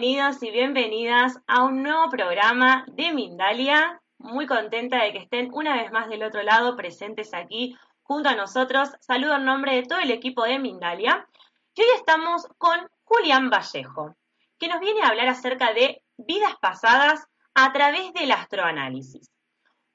[0.00, 4.00] Bienvenidos y bienvenidas a un nuevo programa de Mindalia.
[4.18, 8.36] Muy contenta de que estén una vez más del otro lado presentes aquí junto a
[8.36, 8.90] nosotros.
[9.00, 11.26] Saludo en nombre de todo el equipo de Mindalia.
[11.74, 14.14] Y hoy estamos con Julián Vallejo,
[14.60, 19.32] que nos viene a hablar acerca de vidas pasadas a través del astroanálisis.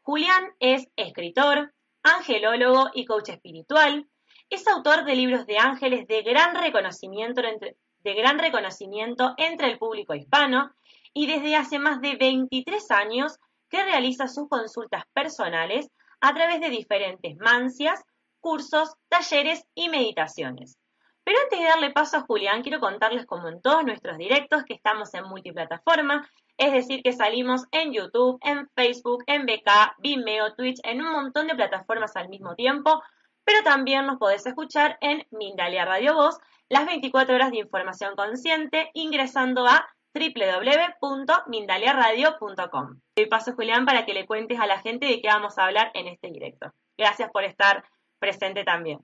[0.01, 4.05] Julián es escritor, angelólogo y coach espiritual.
[4.49, 9.77] Es autor de libros de ángeles de gran reconocimiento entre, de gran reconocimiento entre el
[9.77, 10.71] público hispano
[11.13, 13.39] y desde hace más de 23 años
[13.69, 15.89] que realiza sus consultas personales
[16.21, 18.03] a través de diferentes mancias,
[18.39, 20.77] cursos, talleres y meditaciones.
[21.23, 24.73] Pero antes de darle paso a Julián, quiero contarles como en todos nuestros directos que
[24.73, 30.79] estamos en multiplataforma, es decir, que salimos en YouTube, en Facebook, en BK, Vimeo, Twitch,
[30.83, 33.01] en un montón de plataformas al mismo tiempo,
[33.45, 36.37] pero también nos podés escuchar en Mindalia Radio Voz,
[36.69, 42.99] las 24 horas de información consciente, ingresando a www.mindaliaradio.com.
[43.15, 45.91] Doy paso, Julián, para que le cuentes a la gente de qué vamos a hablar
[45.93, 46.73] en este directo.
[46.97, 47.83] Gracias por estar
[48.19, 48.99] presente también.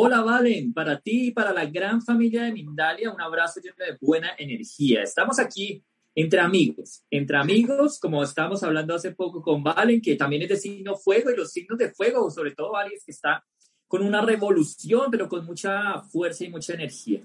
[0.00, 3.98] Hola Valen, para ti y para la gran familia de Mindalia, un abrazo lleno de
[4.00, 5.02] buena energía.
[5.02, 5.84] Estamos aquí
[6.20, 10.56] entre amigos, entre amigos, como estábamos hablando hace poco con Valen, que también es de
[10.56, 13.44] signo fuego y los signos de fuego, sobre todo Valen, que está
[13.86, 17.20] con una revolución, pero con mucha fuerza y mucha energía.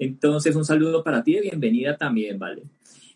[0.00, 2.64] Entonces, un saludo para ti y bienvenida también, Vale.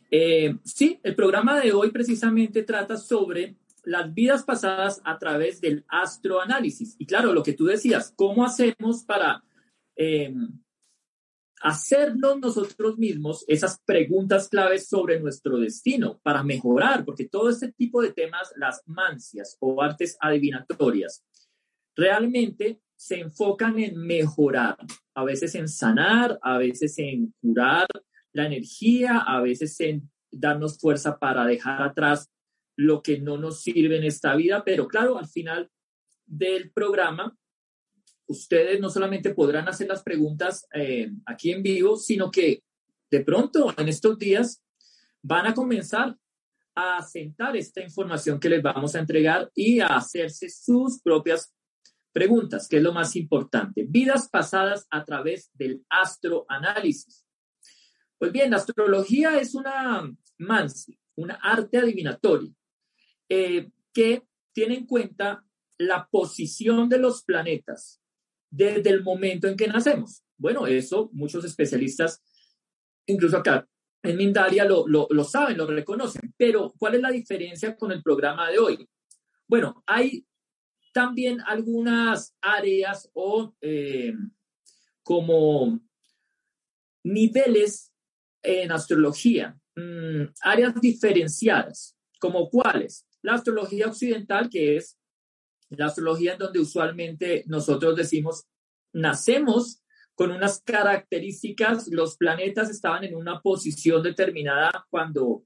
[0.08, 5.84] Eh, sí, el programa de hoy precisamente trata sobre las vidas pasadas a través del
[5.89, 6.94] astroanálisis.
[6.96, 9.42] Y claro, lo que tú decías, ¿cómo hacemos para
[9.96, 10.33] eh,
[11.61, 17.05] hacernos nosotros mismos esas preguntas claves sobre nuestro destino para mejorar?
[17.05, 21.24] Porque todo este tipo de temas, las mancias o artes adivinatorias,
[21.97, 24.77] realmente se enfocan en mejorar,
[25.14, 27.86] a veces en sanar, a veces en curar
[28.33, 32.30] la energía, a veces en darnos fuerza para dejar atrás
[32.77, 35.70] lo que no nos sirve en esta vida, pero claro, al final
[36.27, 37.36] del programa,
[38.28, 42.62] ustedes no solamente podrán hacer las preguntas eh, aquí en vivo, sino que
[43.11, 44.62] de pronto en estos días
[45.22, 46.16] van a comenzar
[46.74, 51.52] a sentar esta información que les vamos a entregar y a hacerse sus propias
[52.12, 53.84] preguntas, que es lo más importante.
[53.88, 57.24] Vidas pasadas a través del astroanálisis.
[58.18, 62.52] Pues bien, la astrología es una mancia, una arte adivinatoria
[63.28, 64.22] eh, que
[64.52, 65.44] tiene en cuenta
[65.78, 67.98] la posición de los planetas
[68.51, 70.23] desde el momento en que nacemos.
[70.36, 72.23] Bueno, eso muchos especialistas,
[73.07, 73.69] incluso acá
[74.03, 76.33] en Mindalia, lo, lo, saben, lo reconocen.
[76.36, 78.89] Pero, ¿cuál es la diferencia con el programa de hoy?
[79.48, 80.25] Bueno, hay
[80.92, 84.14] también algunas áreas o eh,
[85.03, 85.80] como
[87.05, 87.92] niveles
[88.42, 94.98] en astrología, mm, áreas diferenciadas, como cuáles la astrología occidental, que es
[95.70, 98.46] la astrología en donde usualmente nosotros decimos,
[98.92, 99.83] nacemos
[100.14, 105.45] con unas características, los planetas estaban en una posición determinada cuando,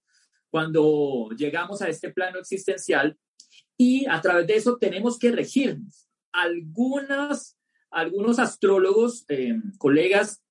[0.50, 3.19] cuando llegamos a este plano existencial
[3.77, 6.09] y a través de eso tenemos que regirnos.
[6.33, 7.59] Algunas,
[7.91, 10.43] algunos astrólogos, eh, colegas,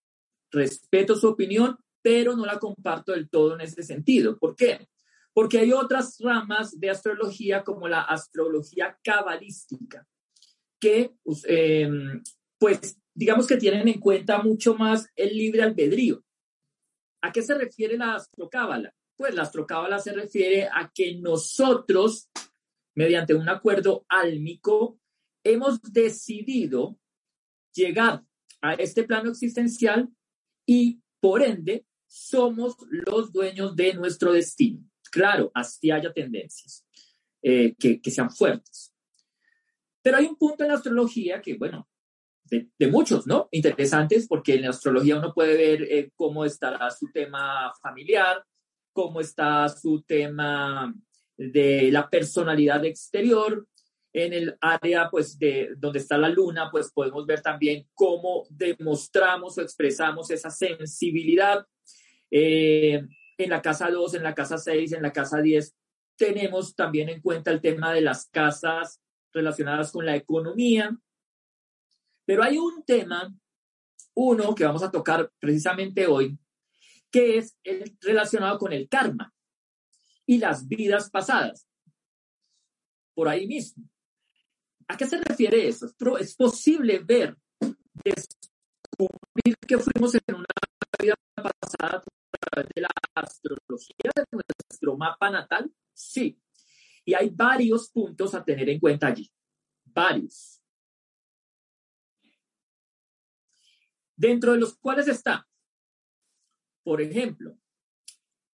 [0.52, 4.38] respeto su opinión, pero no la comparto del todo en ese sentido.
[4.38, 4.88] ¿Por qué?
[5.34, 10.06] Porque hay otras ramas de astrología como la astrología cabalística,
[10.80, 12.22] que pues, em,
[12.60, 16.24] pues digamos que tienen en cuenta mucho más el libre albedrío.
[17.22, 18.94] ¿A qué se refiere la astrocábala?
[19.16, 22.30] Pues la astrocábala se refiere a que nosotros,
[22.96, 25.00] mediante un acuerdo álmico,
[25.44, 26.98] hemos decidido
[27.74, 28.24] llegar
[28.62, 30.10] a este plano existencial
[30.66, 34.91] y por ende somos los dueños de nuestro destino.
[35.12, 36.86] Claro, así haya tendencias
[37.44, 38.94] eh, que, sean fuertes.
[40.02, 41.88] Pero hay un punto en la astrología que, bueno,
[42.46, 43.50] de, muchos, ¿no?
[43.52, 48.44] Interesantes, porque en la astrología uno puede ver eh, cómo estará su tema familiar,
[48.94, 50.94] cómo está su tema
[51.38, 53.68] de la personalidad exterior.
[54.14, 59.58] En el área, pues, de donde está la luna, pues podemos ver también cómo demostramos
[59.58, 61.66] o expresamos esa sensibilidad.
[62.30, 63.02] Eh,
[63.44, 65.76] en la casa 2, en la casa 6, en la casa 10,
[66.16, 69.02] tenemos también en cuenta el tema de las casas
[69.34, 70.96] relacionadas con la economía.
[72.26, 73.34] Pero hay un tema,
[74.14, 76.38] uno que vamos a tocar precisamente hoy,
[77.10, 79.34] que es el relacionado con el karma
[80.26, 81.68] y las vidas pasadas.
[83.14, 83.90] Por ahí mismo.
[84.88, 85.92] ¿A qué se refiere eso?
[86.20, 87.36] Es posible ver
[88.04, 90.46] descubrir que fuimos en una
[91.00, 92.04] vida pasada
[92.56, 95.72] de la astrología de nuestro mapa natal?
[95.94, 96.40] Sí.
[97.06, 99.32] Y hay varios puntos a tener en cuenta allí.
[99.86, 100.62] Varios.
[104.16, 105.48] Dentro de los cuales está,
[106.84, 107.58] por ejemplo,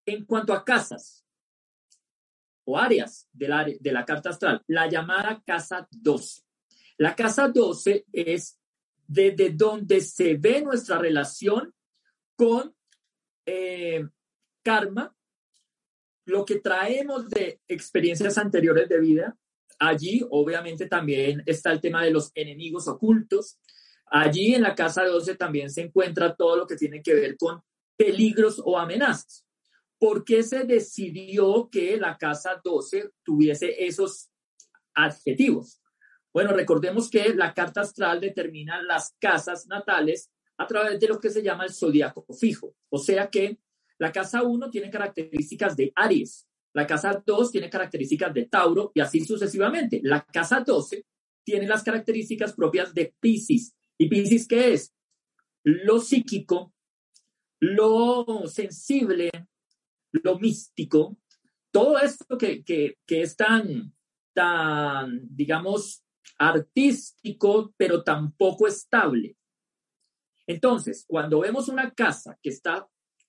[0.05, 1.25] en cuanto a casas
[2.63, 6.43] o áreas de la, de la carta astral, la llamada casa 12.
[6.97, 8.59] La casa 12 es
[9.05, 11.73] desde donde se ve nuestra relación
[12.35, 12.76] con
[13.47, 14.05] eh,
[14.61, 15.15] karma,
[16.25, 19.37] lo que traemos de experiencias anteriores de vida.
[19.79, 23.57] Allí, obviamente, también está el tema de los enemigos ocultos.
[24.07, 27.61] Allí en la casa 12 también se encuentra todo lo que tiene que ver con
[27.95, 29.45] peligros o amenazas.
[29.97, 34.29] ¿Por qué se decidió que la casa 12 tuviese esos
[34.93, 35.81] adjetivos?
[36.33, 41.29] Bueno, recordemos que la carta astral determina las casas natales a través de lo que
[41.29, 42.75] se llama el zodiaco fijo.
[42.89, 43.59] O sea que
[43.99, 48.99] la casa 1 tiene características de Aries, la casa 2 tiene características de Tauro y
[48.99, 49.99] así sucesivamente.
[50.03, 51.05] La casa 12
[51.43, 53.73] tiene las características propias de Pisces.
[53.97, 54.93] ¿Y Pisces qué es?
[55.63, 56.73] Lo psíquico,
[57.59, 59.31] lo sensible,
[60.11, 61.17] lo místico,
[61.71, 63.93] todo esto que, que, que es tan,
[64.33, 66.03] tan, digamos,
[66.37, 69.35] artístico, pero tampoco estable.
[70.47, 72.87] Entonces, cuando vemos una casa que está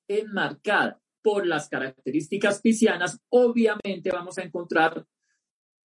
[0.09, 5.05] enmarcada por las características piscianas, obviamente vamos a encontrar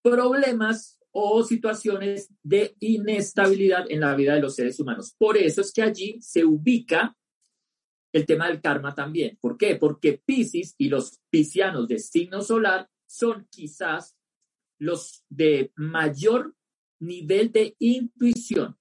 [0.02, 5.14] problemas o situaciones de inestabilidad en la vida de los seres humanos.
[5.18, 7.16] Por eso es que allí se ubica
[8.12, 9.36] el tema del karma también.
[9.40, 9.76] ¿Por qué?
[9.76, 14.16] Porque Pisces y los piscianos de signo solar son quizás
[14.78, 16.54] los de mayor
[17.00, 18.76] nivel de intuición.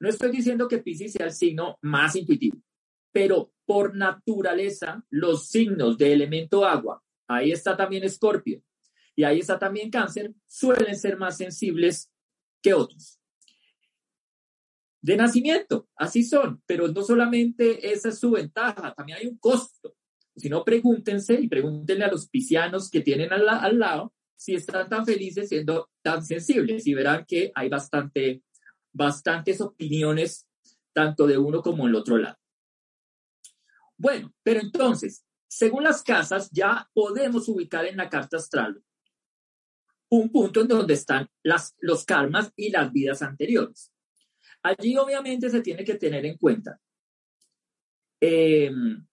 [0.00, 2.58] No estoy diciendo que Pisces sea el signo más intuitivo,
[3.12, 8.62] pero por naturaleza, los signos de elemento agua, ahí está también Escorpio
[9.16, 12.10] y ahí está también Cáncer, suelen ser más sensibles
[12.62, 13.18] que otros.
[15.00, 19.96] De nacimiento, así son, pero no solamente esa es su ventaja, también hay un costo.
[20.36, 24.88] Si no, pregúntense y pregúntenle a los piscianos que tienen al, al lado si están
[24.88, 28.44] tan felices siendo tan sensibles y verán que hay bastante,
[28.98, 30.46] bastantes opiniones
[30.92, 32.36] tanto de uno como del otro lado.
[33.96, 38.82] Bueno, pero entonces, según las casas, ya podemos ubicar en la carta astral
[40.10, 43.92] un punto en donde están las, los karmas y las vidas anteriores.
[44.62, 46.80] Allí obviamente se tiene que tener en cuenta
[48.20, 49.06] em,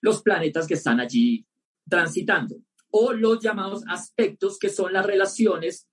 [0.00, 1.46] los planetas que están allí
[1.88, 2.56] transitando
[2.90, 5.88] o los llamados aspectos, que son las relaciones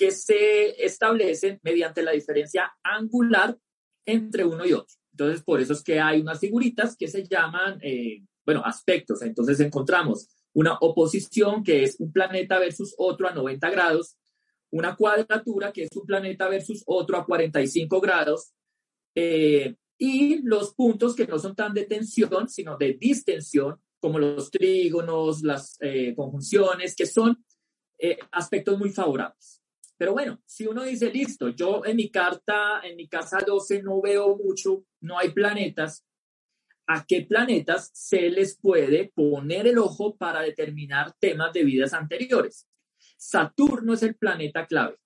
[0.00, 3.54] que se establecen mediante la diferencia angular
[4.06, 4.96] entre uno y otro.
[5.12, 9.20] Entonces, por eso es que hay unas figuritas que se llaman, eh, bueno, aspectos.
[9.20, 14.16] Entonces encontramos una oposición que es un planeta versus otro a 90 grados,
[14.70, 18.54] una cuadratura que es un planeta versus otro a 45 grados,
[19.14, 24.50] eh, y los puntos que no son tan de tensión, sino de distensión, como los
[24.50, 27.44] trígonos, las eh, conjunciones, que son
[27.98, 29.59] eh, aspectos muy favorables.
[30.00, 34.00] Pero bueno, si uno dice, listo, yo en mi carta, en mi casa 12 no
[34.00, 36.06] veo mucho, no hay planetas,
[36.86, 42.66] ¿a qué planetas se les puede poner el ojo para determinar temas de vidas anteriores?
[43.18, 44.96] Saturno es el planeta clave.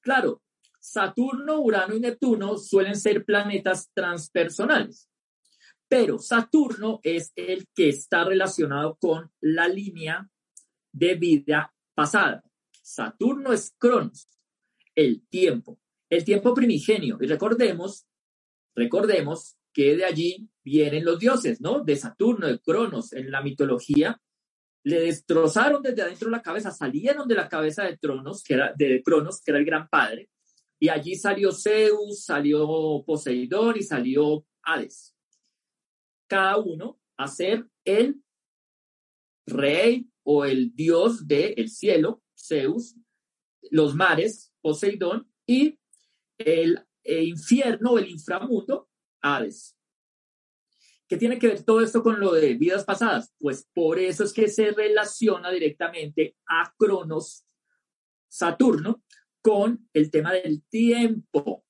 [0.00, 0.44] Claro,
[0.78, 5.10] Saturno, Urano y Neptuno suelen ser planetas transpersonales.
[5.88, 10.30] Pero Saturno es el que está relacionado con la línea
[10.92, 12.44] de vida pasada.
[12.84, 14.28] Saturno es Cronos,
[14.94, 17.18] el tiempo, el tiempo primigenio.
[17.20, 18.06] Y recordemos,
[18.74, 21.82] recordemos que de allí vienen los dioses, ¿no?
[21.82, 24.20] De Saturno, de Cronos, en la mitología.
[24.84, 29.40] Le destrozaron desde adentro la cabeza, salieron de la cabeza de que era de Cronos,
[29.40, 30.28] que era el gran padre,
[30.78, 35.14] y allí salió Zeus, salió Poseidón y salió Hades
[36.34, 38.20] cada uno a ser el
[39.46, 42.96] rey o el dios del cielo, Zeus,
[43.70, 45.78] los mares, Poseidón, y
[46.38, 48.88] el, infierno o el inframundo,
[49.20, 49.76] Hades.
[51.06, 53.34] ¿Qué tiene que ver todo esto con lo de vidas pasadas?
[53.38, 57.46] Pues por eso es que se relaciona directamente a Cronos,
[58.28, 59.02] Saturno,
[59.42, 61.64] con el tema del tiempo,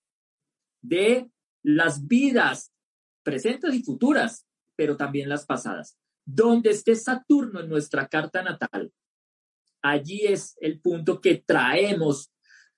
[0.81, 1.31] de
[1.65, 2.73] las vidas
[3.25, 5.99] presentes y futuras, pero también las pasadas.
[6.25, 8.93] Donde esté Saturno en nuestra carta natal,
[9.85, 12.33] allí es el punto que traemos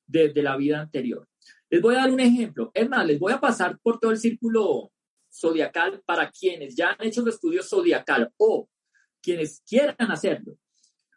[0.07, 1.29] desde la vida anterior.
[1.71, 2.71] Les voy a dar un ejemplo.
[2.75, 4.93] Es más, les voy a pasar por todo el círculo
[5.33, 8.69] zodiacal para quienes ya han hecho el estudio zodiacal o
[9.23, 10.59] quienes quieran hacerlo.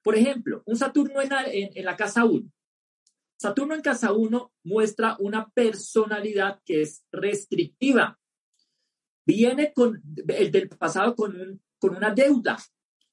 [0.04, 2.48] Por ejemplo, un Saturno en, la casa 1.
[3.38, 8.20] Saturno en casa 1 muestra una personalidad que es restrictiva.
[9.26, 12.58] Viene con el del pasado con, un, con una deuda.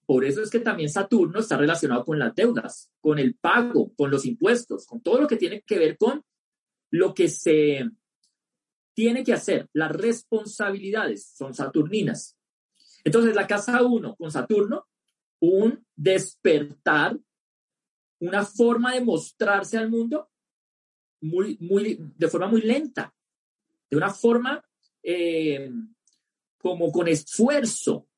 [0.06, 4.10] Por eso es que también Saturno está relacionado con las deudas, con el pago, con
[4.10, 6.24] los impuestos, con todo lo que tiene que ver con
[6.90, 7.84] lo que se
[8.94, 9.68] tiene que hacer.
[9.72, 12.36] Las responsabilidades son saturninas.
[13.04, 14.86] Entonces, la casa 1 con Saturno,
[15.40, 17.18] un despertar,
[18.20, 20.30] una forma de mostrarse al mundo
[21.20, 23.14] muy, muy, de forma muy lenta,
[23.90, 24.64] de una forma
[25.02, 25.70] eh,
[26.58, 28.08] como con esfuerzo.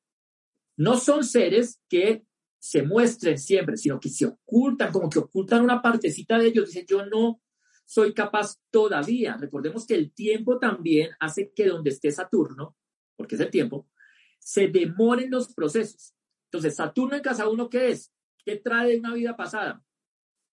[0.79, 2.23] No son seres que
[2.57, 6.67] se muestren siempre, sino que se ocultan, como que ocultan una partecita de ellos.
[6.67, 7.41] Dicen, yo no
[7.85, 9.35] soy capaz todavía.
[9.35, 12.77] Recordemos que el tiempo también hace que donde esté Saturno,
[13.17, 13.89] porque es el tiempo,
[14.39, 16.15] se demoren los procesos.
[16.45, 18.13] Entonces, Saturno en casa uno, ¿qué es?
[18.45, 19.83] ¿Qué trae de una vida pasada?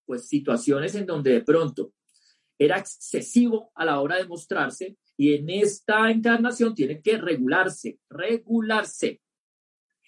[0.07, 1.95] Pues situaciones en donde de pronto
[2.59, 9.21] era excesivo a la hora de mostrarse y en esta encarnación tiene que regularse, regularse.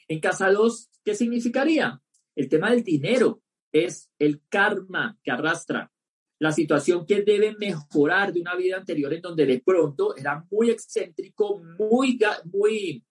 [0.08, 2.00] En casa 2, ¿qué significaría?
[2.34, 5.92] El tema del dinero es el karma que arrastra,
[6.38, 10.70] la situación que debe mejorar de una vida anterior en donde de pronto era muy
[10.70, 13.04] excéntrico, muy, muy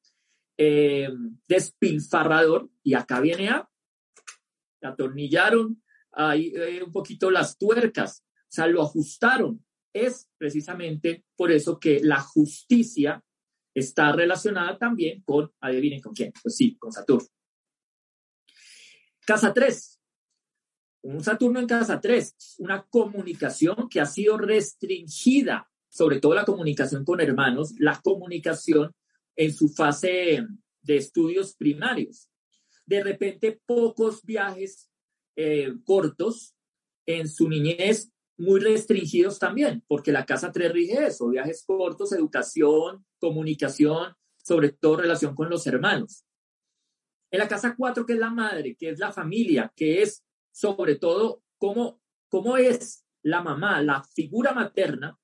[0.58, 1.10] eh,
[1.48, 3.70] despilfarrador y acá viene a
[4.82, 5.84] atornillaron
[6.36, 9.64] eh, un poquito las tuercas, o sea, lo ajustaron.
[9.94, 13.24] Es precisamente por eso que la justicia
[13.80, 17.28] está relacionada también con, adivinen con quién, pues sí, con Saturno.
[19.26, 20.00] Casa 3.
[21.04, 27.06] Un Saturno en casa 3, una comunicación que ha sido restringida, sobre todo la comunicación
[27.06, 28.94] con hermanos, la comunicación
[29.36, 30.46] en su fase
[30.82, 32.30] de estudios primarios.
[32.86, 34.90] De repente, pocos viajes
[35.36, 36.56] eh, cortos
[37.06, 43.06] en su niñez, muy restringidos también, porque la casa 3 rige eso, viajes cortos, educación,
[43.20, 44.14] comunicación,
[44.44, 46.24] sobre todo relación con los hermanos.
[47.32, 50.96] En la casa 4, que es la madre, que es la familia, que es sobre
[50.96, 55.18] todo cómo, cómo es la mamá, la figura materna,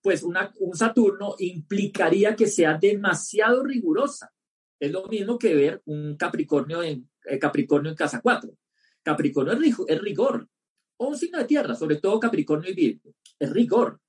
[0.00, 4.32] pues un Saturno implicaría que sea demasiado rigurosa.
[4.80, 8.50] Es lo mismo que ver un Capricornio en, eh, Capricornio en casa 4.
[9.02, 10.48] Capricornio es, es rigor,
[11.08, 14.00] un signo de tierra, sobre todo Capricornio y Virgo, es rigor.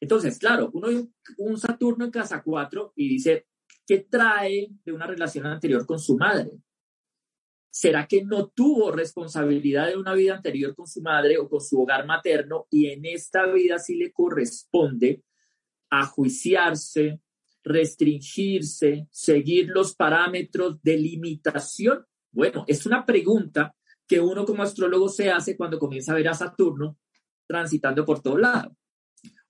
[0.00, 1.06] Entonces, claro, uno ve
[1.38, 3.46] un Saturno en casa 4 y dice,
[3.86, 6.50] ¿qué trae de una relación anterior con su madre?
[7.70, 11.80] ¿Será que no tuvo responsabilidad de una vida anterior con su madre o con su
[11.80, 15.22] hogar materno y en esta vida sí le corresponde
[15.88, 17.20] ajuiciarse,
[17.62, 22.04] restringirse, seguir los parámetros de limitación?
[22.30, 23.74] Bueno, es una pregunta
[24.12, 26.98] que uno como astrólogo se hace cuando comienza a ver a Saturno
[27.46, 28.76] transitando por todo lado.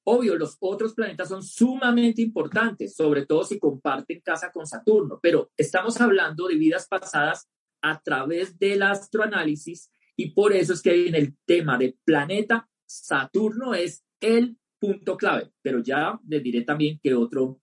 [0.05, 5.51] Obvio, los otros planetas son sumamente importantes, sobre todo si comparten casa con Saturno, pero
[5.57, 7.51] estamos hablando de vidas pasadas
[7.81, 13.75] a través del astroanálisis y por eso es que en el tema del planeta, Saturno
[13.75, 17.61] es el punto clave, pero ya les diré también que otro,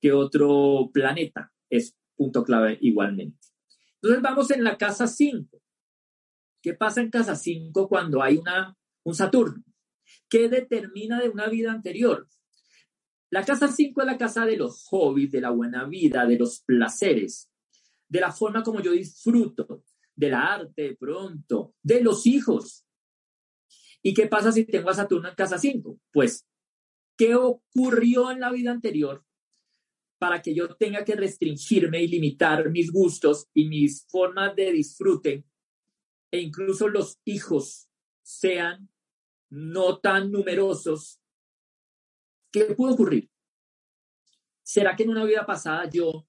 [0.00, 3.38] que otro planeta es punto clave igualmente.
[4.02, 5.62] Entonces vamos en la casa 5.
[6.66, 9.62] ¿Qué pasa en casa 5 cuando hay una, un Saturno?
[10.28, 12.28] ¿Qué determina de una vida anterior?
[13.30, 16.62] La casa 5 es la casa de los hobbies, de la buena vida, de los
[16.62, 17.52] placeres,
[18.08, 22.84] de la forma como yo disfruto, del arte de pronto, de los hijos.
[24.02, 26.00] ¿Y qué pasa si tengo a Saturno en casa 5?
[26.12, 26.48] Pues,
[27.16, 29.24] ¿qué ocurrió en la vida anterior
[30.18, 35.44] para que yo tenga que restringirme y limitar mis gustos y mis formas de disfrute
[36.30, 37.88] e incluso los hijos
[38.22, 38.88] sean
[39.48, 41.20] no tan numerosos,
[42.52, 43.30] ¿qué pudo ocurrir?
[44.62, 46.26] ¿Será que en una vida pasada yo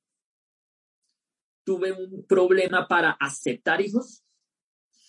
[1.66, 4.24] tuve un problema para aceptar hijos?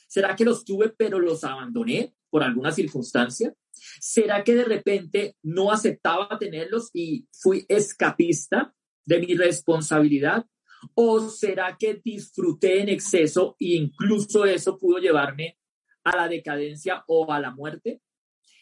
[0.09, 3.55] ¿Será que los tuve pero los abandoné por alguna circunstancia?
[4.01, 10.47] ¿Será que de repente no aceptaba tenerlos y fui escapista de mi responsabilidad?
[10.95, 15.59] ¿O será que disfruté en exceso e incluso eso pudo llevarme
[16.05, 18.03] a la decadencia o a la muerte?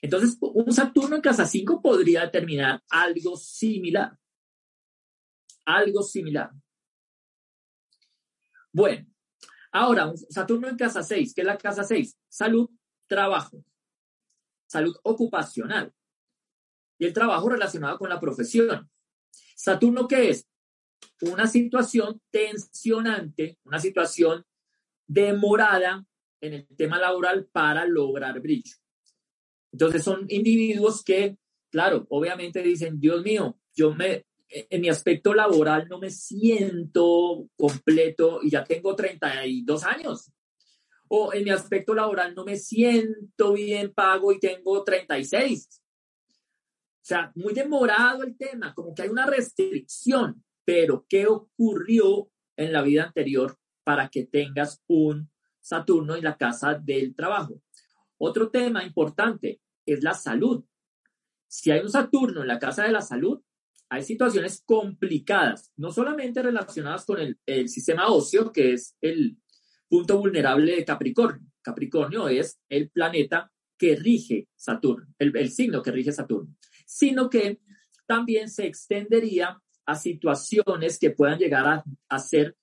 [0.02, 4.16] Entonces, un Saturno en casa 5 podría determinar algo similar.
[5.64, 6.50] Algo similar.
[8.72, 9.06] Bueno,
[9.72, 12.16] ahora, Saturno en casa 6, ¿qué es la casa 6?
[12.28, 12.68] Salud,
[13.06, 13.64] trabajo,
[14.66, 15.94] salud ocupacional
[16.98, 18.90] y el trabajo relacionado con la profesión.
[19.56, 20.46] Saturno, ¿qué es?
[21.22, 24.44] Una situación tensionante, una situación
[25.06, 26.04] demorada
[26.40, 28.76] en el tema laboral para lograr brillo.
[29.72, 31.36] Entonces son individuos que,
[31.70, 38.40] claro, obviamente dicen, Dios mío, yo me, en mi aspecto laboral no me siento completo
[38.42, 40.32] y ya tengo 32 años.
[41.08, 45.68] O en mi aspecto laboral no me siento bien pago y tengo 36.
[45.70, 52.72] O sea, muy demorado el tema, como que hay una restricción, pero ¿qué ocurrió en
[52.72, 55.30] la vida anterior para que tengas un
[55.60, 57.62] Saturno en la casa del trabajo?
[58.18, 60.62] Otro tema importante es la salud.
[61.48, 63.40] Si hay un Saturno en la casa de la salud,
[63.88, 69.38] hay situaciones complicadas, no solamente relacionadas con el, el sistema óseo, que es el
[69.88, 71.48] punto vulnerable de Capricornio.
[71.62, 76.56] Capricornio es el planeta que rige Saturno, el, el signo que rige Saturno
[76.86, 77.60] sino que
[78.06, 82.56] también se extendería a situaciones que puedan llegar a, ser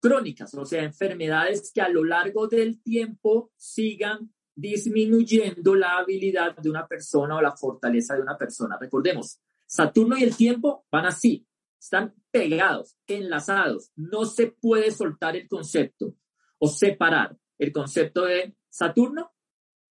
[0.00, 6.70] crónicas, o sea, enfermedades que a lo largo del tiempo sigan disminuyendo la habilidad de
[6.70, 8.78] una persona o la fortaleza de una persona.
[8.78, 11.46] Recordemos, Saturno y el tiempo van así,
[11.80, 13.90] están pegados, enlazados.
[13.96, 16.14] No se puede soltar el concepto
[16.58, 19.32] o separar el concepto de Saturno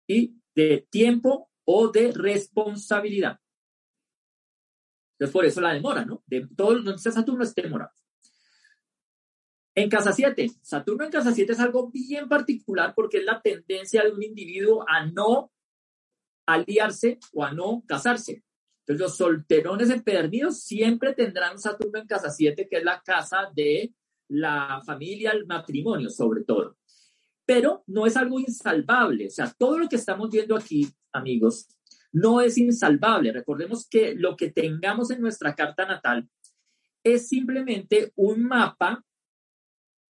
[0.07, 3.39] y de tiempo o de responsabilidad.
[5.15, 6.23] Entonces, por eso la demora, ¿no?
[6.27, 7.91] De todo donde está Saturno es demorado.
[9.73, 14.03] En casa 7, Saturno en casa 7 es algo bien particular porque es la tendencia
[14.03, 15.51] de un individuo a no
[16.45, 18.43] aliarse o a no casarse.
[18.81, 23.93] Entonces, los solterones empedernidos siempre tendrán Saturno en casa 7, que es la casa de
[24.27, 26.77] la familia, el matrimonio, sobre todo.
[27.45, 29.27] Pero no es algo insalvable.
[29.27, 31.67] O sea, todo lo que estamos viendo aquí, amigos,
[32.11, 33.31] no es insalvable.
[33.31, 36.29] Recordemos que lo que tengamos en nuestra carta natal
[37.03, 39.03] es simplemente un mapa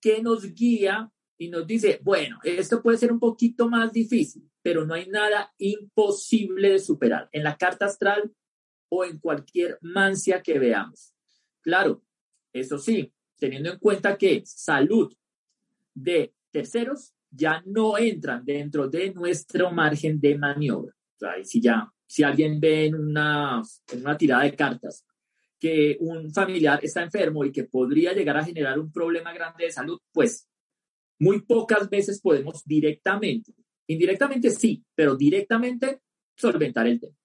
[0.01, 4.85] que nos guía y nos dice, bueno, esto puede ser un poquito más difícil, pero
[4.85, 8.33] no hay nada imposible de superar en la carta astral
[8.89, 11.15] o en cualquier mancia que veamos.
[11.61, 12.03] Claro,
[12.53, 15.13] eso sí, teniendo en cuenta que salud
[15.95, 20.95] de terceros ya no entran dentro de nuestro margen de maniobra.
[21.21, 25.05] O si ya si alguien ve en una, en una tirada de cartas
[25.59, 29.71] que un familiar está enfermo y que podría llegar a generar un problema grande de
[29.71, 30.49] salud, pues
[31.19, 33.55] muy pocas veces podemos directamente,
[33.87, 36.03] indirectamente sí, pero directamente
[36.37, 37.17] solventar el tema.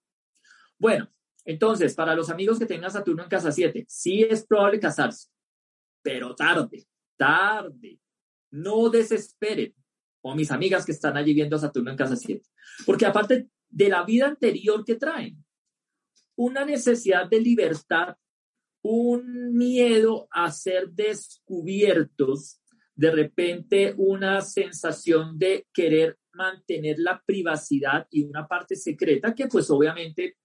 [0.78, 1.12] Bueno,
[1.44, 5.28] entonces, para los amigos que tengan Saturno en casa 7, sí es probable casarse,
[6.02, 6.86] pero tarde,
[7.18, 8.00] tarde.
[8.52, 9.76] No desesperen.
[10.22, 12.44] O mis amigas que están allí viendo a Saturno en casa 7.
[12.86, 15.44] Porque aparte de la vida anterior que traen.
[16.36, 18.18] Una necesidad de libertad,
[18.82, 22.62] un miedo a ser descubiertos,
[22.96, 29.70] de repente una sensación de querer mantener la privacidad y una parte secreta que pues
[29.70, 30.38] obviamente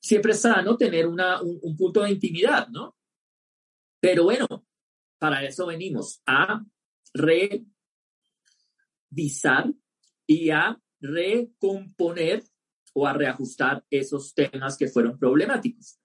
[0.00, 2.96] siempre es sano tener una, un, un punto de intimidad, ¿no?
[4.00, 4.46] Pero bueno,
[5.18, 6.64] para eso venimos a
[9.12, 9.72] revisar
[10.26, 12.42] y a recomponer
[12.94, 15.98] o a reajustar esos temas que fueron problemáticos.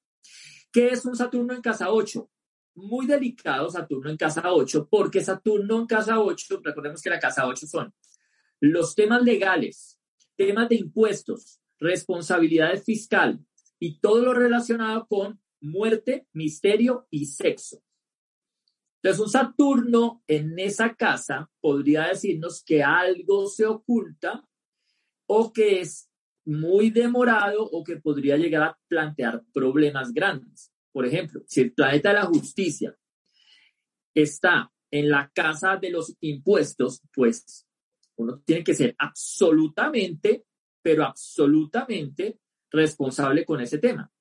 [0.72, 2.30] ¿Qué es un Saturno en casa 8?
[2.76, 7.48] Muy delicado Saturno en casa 8, porque Saturno en casa 8, recordemos que la casa
[7.48, 7.94] 8 son
[8.60, 10.00] los temas legales,
[10.38, 13.46] temas de impuestos, responsabilidad fiscal
[13.78, 17.84] y todo lo relacionado con muerte, misterio y sexo.
[19.02, 24.48] Entonces, un Saturno en esa casa podría decirnos que algo se oculta
[25.36, 26.12] o que es
[26.46, 30.72] muy demorado o que podría llegar a plantear problemas grandes.
[30.92, 32.96] Por ejemplo, si el planeta de la justicia
[34.14, 37.66] está en la casa de los impuestos, pues
[38.18, 40.46] uno tiene que ser absolutamente,
[40.84, 42.38] pero absolutamente
[42.70, 44.12] responsable con ese tema.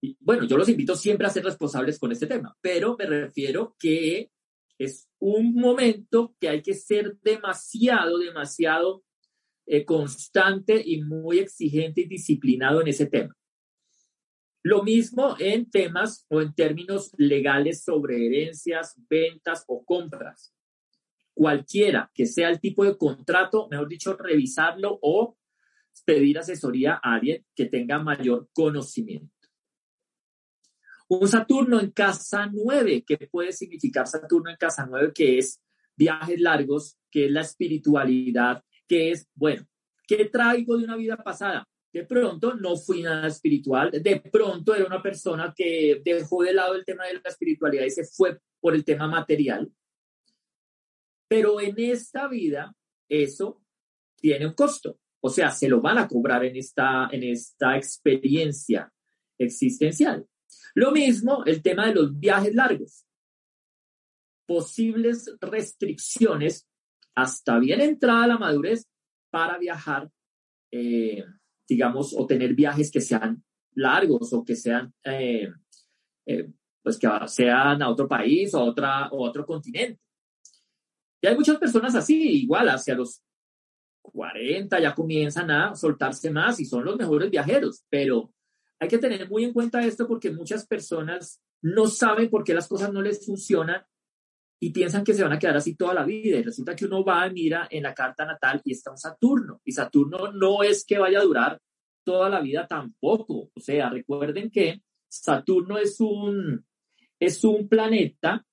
[0.00, 3.76] Y bueno, yo los invito siempre a ser responsables con este tema, pero me refiero
[3.78, 4.30] que
[4.78, 9.04] es un momento que hay que ser demasiado, demasiado
[9.70, 13.36] eh, constante y muy exigente y disciplinado en ese tema.
[14.62, 20.54] Lo mismo en temas o en términos legales sobre herencias, ventas o compras.
[21.34, 25.36] Cualquiera que sea el tipo de contrato, mejor dicho, revisarlo o
[26.06, 29.34] pedir asesoría a alguien que tenga mayor conocimiento.
[31.08, 35.12] Un Saturno en casa 9, ¿qué puede significar Saturno en casa 9?
[35.14, 35.62] Que es
[35.94, 39.66] viajes largos, que es la espiritualidad, que es, bueno,
[40.06, 41.68] ¿qué traigo de una vida pasada?
[41.92, 46.74] de pronto no fui nada espiritual, de pronto era una persona que dejó de lado
[46.74, 49.70] el tema de la espiritualidad y se fue por el tema material.
[51.28, 52.74] Pero en esta vida
[53.08, 53.62] eso
[54.16, 58.92] tiene un costo, o sea, se lo van a cobrar en esta, en esta experiencia
[59.38, 60.26] existencial.
[60.74, 63.04] Lo mismo el tema de los viajes largos.
[64.46, 66.67] Posibles restricciones
[67.22, 68.86] hasta bien entrada la madurez
[69.30, 70.10] para viajar
[70.70, 71.24] eh,
[71.68, 73.42] digamos, o tener viajes que sean
[73.74, 75.52] largos o que sean, eh,
[76.26, 76.50] eh,
[76.82, 80.00] pues que sean a otro país o a, otra, o otro continente.
[81.20, 83.22] Y hay muchas personas así, igual hacia los
[84.02, 88.32] 40 ya comienzan a soltarse más y son los mejores viajeros, pero
[88.80, 92.68] hay que tener muy en cuenta esto porque muchas personas no saben por qué las
[92.68, 93.84] cosas no les funcionan
[94.60, 96.38] y piensan que se van a quedar así toda la vida.
[96.38, 99.60] Y resulta que uno va y mira en la carta natal y está un Saturno.
[99.64, 101.60] Y Saturno no es que vaya a durar
[102.04, 103.50] toda la vida tampoco.
[103.54, 106.64] O sea, recuerden que Saturno es un,
[107.20, 108.44] es un planeta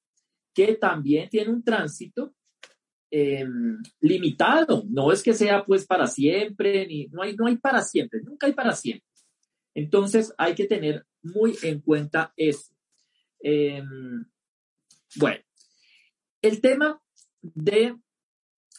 [0.53, 2.33] que también tiene un tránsito
[3.09, 4.83] em, limitado.
[4.87, 8.47] No es que sea pues para siempre, ni, no, hay, no hay para siempre, nunca
[8.47, 9.05] hay para siempre.
[9.73, 12.73] Entonces hay que tener muy en cuenta eso.
[13.39, 14.25] Em,
[15.17, 15.44] bueno,
[16.45, 17.01] el tema
[17.41, 17.97] de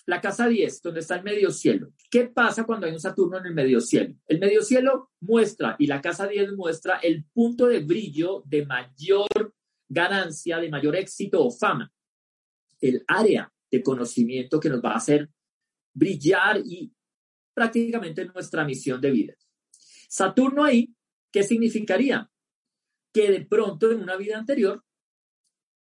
[0.07, 1.93] la casa 10, donde está el medio cielo.
[2.09, 4.15] ¿Qué pasa cuando hay un Saturno en el medio cielo?
[4.29, 9.53] El medio cielo muestra, y la casa 10 muestra el punto de brillo de mayor
[9.89, 11.93] ganancia, de mayor éxito o fama.
[12.81, 15.29] El área de conocimiento que nos va a hacer
[15.93, 16.93] brillar y
[17.53, 19.35] prácticamente nuestra misión de vida.
[20.09, 20.95] Saturno ahí,
[21.33, 22.31] ¿qué significaría?
[23.13, 24.86] Que de pronto en una vida anterior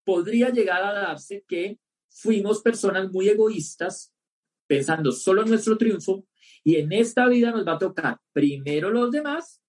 [0.08, 4.14] podría llegar a darse que fuimos personas muy egoístas,
[4.66, 6.26] pensando solo en nuestro triunfo,
[6.64, 9.62] y en esta vida nos va a tocar primero los demás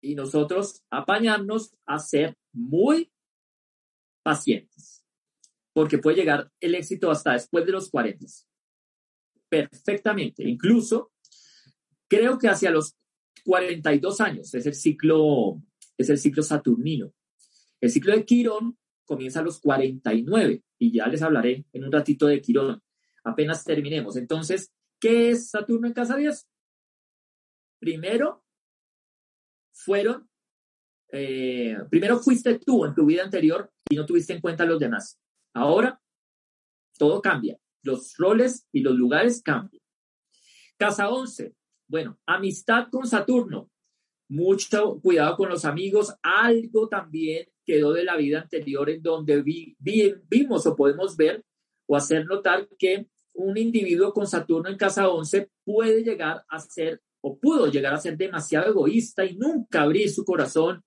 [0.00, 3.12] y nosotros apañarnos a ser muy
[4.22, 5.04] pacientes,
[5.74, 8.24] porque puede llegar el éxito hasta después de los 40.
[9.50, 11.12] Perfectamente, incluso
[12.08, 12.96] creo que hacia los
[13.44, 15.60] 42 años es el ciclo
[15.98, 17.12] es el ciclo saturnino.
[17.78, 22.26] El ciclo de Quirón comienza a los 49 y ya les hablaré en un ratito
[22.26, 22.82] de Quirón,
[23.24, 24.16] apenas terminemos.
[24.16, 26.46] Entonces, ¿qué es Saturno en casa 10?
[27.78, 28.44] Primero,
[29.72, 30.28] fueron,
[31.12, 34.80] eh, primero fuiste tú en tu vida anterior y no tuviste en cuenta a los
[34.80, 35.18] demás.
[35.54, 36.00] Ahora,
[36.98, 37.58] todo cambia.
[37.82, 39.82] Los roles y los lugares cambian.
[40.76, 41.54] Casa 11.
[41.88, 43.70] Bueno, amistad con Saturno
[44.28, 46.14] mucho cuidado con los amigos.
[46.22, 49.42] Algo también quedó de la vida anterior en donde
[49.78, 51.44] vimos o podemos ver
[51.86, 57.02] o hacer notar que un individuo con Saturno en casa 11 puede llegar a ser
[57.20, 60.82] o pudo llegar a ser demasiado egoísta y nunca abrir su corazón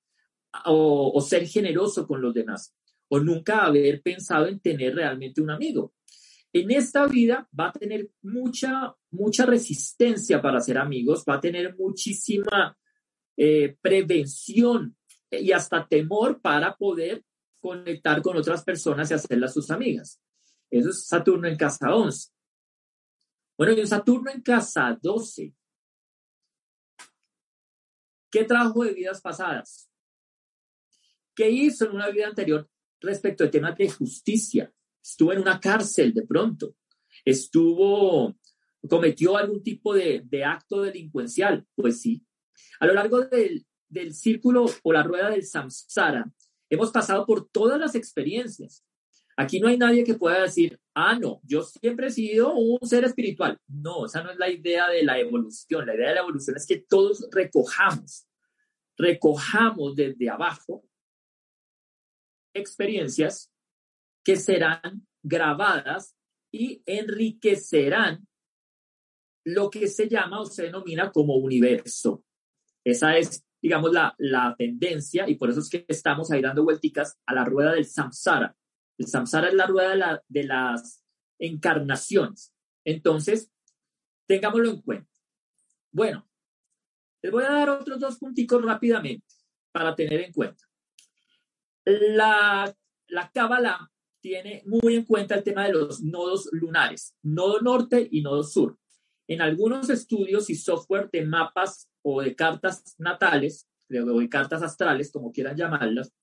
[0.65, 2.73] o, o ser generoso con los demás
[3.10, 5.93] o nunca haber pensado en tener realmente un amigo.
[6.54, 11.75] En esta vida va a tener mucha, mucha resistencia para ser amigos, va a tener
[11.78, 12.78] muchísima
[13.41, 14.97] eh, prevención
[15.32, 17.23] y hasta temor para poder
[17.62, 20.21] conectar con otras personas y hacerlas sus amigas.
[20.69, 22.32] Eso es Saturno en casa 11.
[23.58, 25.54] Bueno, y un Saturno en casa 12.
[28.30, 29.89] ¿Qué trajo de vidas pasadas?
[31.34, 34.69] ¿Qué hizo en una vida anterior respecto a temas de justicia?
[35.02, 36.75] Estuvo en una cárcel de pronto.
[37.23, 38.36] Estuvo,
[38.89, 41.65] cometió algún tipo de, de acto delincuencial.
[41.73, 42.25] Pues sí,
[42.80, 43.65] a lo largo del,
[44.13, 46.32] círculo o la rueda del samsara,
[46.69, 48.86] hemos pasado por todas las experiencias.
[49.36, 53.06] Aquí no hay nadie que pueda decir, ah, no, yo siempre he sido un ser
[53.06, 53.58] espiritual.
[53.67, 55.86] No, esa no es la idea de la evolución.
[55.86, 58.28] La idea de la evolución es que todos recojamos,
[58.98, 60.84] recojamos desde abajo
[62.54, 63.52] experiencias
[64.24, 66.15] que serán grabadas
[66.52, 68.28] y enriquecerán
[69.45, 72.24] lo que se llama o se denomina como universo.
[72.83, 77.33] Esa es, digamos, la, tendencia y por eso es que estamos ahí dando vuelticas a
[77.33, 78.55] la rueda del samsara.
[78.97, 81.03] El samsara es la rueda de, las
[81.39, 82.53] encarnaciones.
[82.83, 83.51] Entonces,
[84.27, 85.11] tengámoslo en cuenta.
[85.91, 86.29] Bueno,
[87.21, 89.27] les voy a dar otros dos punticos rápidamente
[89.71, 90.63] para tener en cuenta.
[91.85, 92.73] La,
[93.07, 93.89] la Kabbalah
[94.21, 98.77] tiene muy en cuenta el tema de los nodos lunares, nodo norte y nodo sur.
[99.27, 105.12] En algunos estudios y software de mapas o de cartas natales, o de cartas astrales,
[105.12, 106.13] como quieran llamarlas,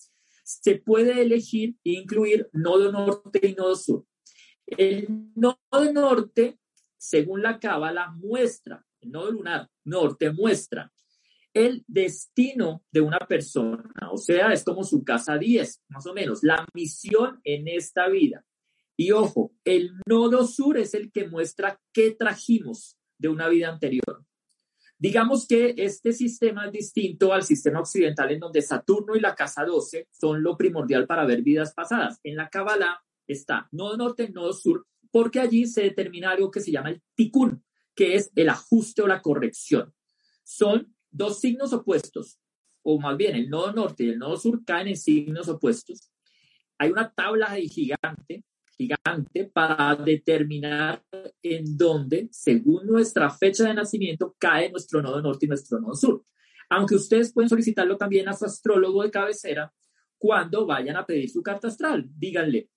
[0.45, 4.07] se puede elegir incluir nodo norte y nodo sur.
[4.67, 6.59] El nodo norte,
[6.97, 10.93] según la cábala, muestra, el nodo lunar norte muestra
[11.57, 16.41] el destino de una persona, o sea, es como su casa 10, más o menos,
[16.43, 18.45] la misión en esta vida.
[18.95, 24.23] Y ojo, el nodo sur es el que muestra qué trajimos de una vida anterior.
[24.99, 29.65] Digamos que este sistema es distinto al sistema occidental en donde Saturno y la casa
[29.65, 32.19] 12 son lo primordial para ver vidas pasadas.
[32.23, 36.71] En la Kabbalah está nodo norte, nodo sur, porque allí se determina algo que se
[36.71, 37.63] llama el tikkun,
[37.95, 39.93] que es el ajuste o la corrección.
[40.45, 42.39] Son dos signos opuestos,
[42.83, 46.11] o más bien el nodo norte y el nodo sur caen en signos opuestos.
[46.79, 48.45] Hay una tabla gigante
[48.77, 51.03] gigante para determinar
[51.43, 56.25] en dónde, según nuestra fecha de nacimiento, cae nuestro nodo norte y nuestro nodo sur.
[56.69, 59.73] Aunque ustedes pueden solicitarlo también a su astrólogo de cabecera
[60.19, 62.09] cuando vayan a pedir su carta astral.
[62.17, 62.69] Díganle,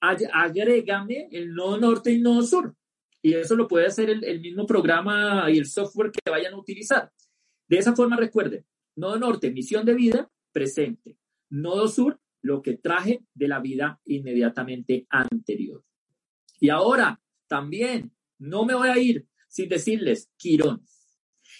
[0.00, 2.74] agrégame el nodo norte y nodo sur.
[3.22, 6.58] Y eso lo puede hacer el, el mismo programa y el software que vayan a
[6.58, 7.10] utilizar.
[7.68, 11.18] De esa forma, recuerden, nodo norte, misión de vida, presente.
[11.50, 15.84] Nodo sur, lo que traje de la vida inmediatamente anterior.
[16.60, 20.86] Y ahora también no me voy a ir sin decirles Quirón.